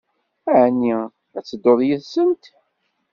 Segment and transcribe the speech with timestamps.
[0.61, 0.93] Ɛni
[1.37, 2.43] ad tedduḍ yid-sent?